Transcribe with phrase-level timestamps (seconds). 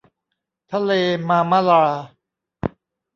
[0.71, 0.91] ทะเล
[1.27, 1.83] มาร์มะรา